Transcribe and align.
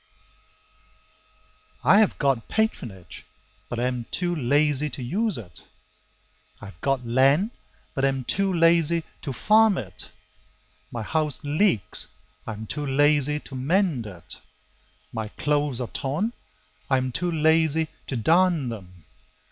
811] 1.85 1.89
I 1.95 1.99
have 1.99 2.17
got 2.17 2.47
patronage, 2.47 3.27
but 3.69 3.77
am 3.77 4.05
too 4.09 4.35
lazy 4.35 4.89
to 4.89 5.03
use 5.03 5.37
it; 5.37 5.61
I 6.59 6.65
have 6.65 6.81
got 6.81 7.05
land, 7.05 7.51
but 7.93 8.03
am 8.03 8.23
too 8.23 8.51
lazy 8.51 9.03
to 9.21 9.31
farm 9.31 9.77
it. 9.77 10.09
My 10.91 11.03
house 11.03 11.39
leaks; 11.43 12.07
I 12.47 12.53
am 12.53 12.65
too 12.65 12.87
lazy 12.87 13.39
to 13.41 13.53
mend 13.53 14.07
it. 14.07 14.41
My 15.13 15.27
clothes 15.27 15.79
are 15.79 15.87
torn; 15.89 16.33
I 16.89 16.97
am 16.97 17.11
too 17.11 17.31
lazy 17.31 17.87
to 18.07 18.15
darn 18.17 18.69
them. 18.69 19.05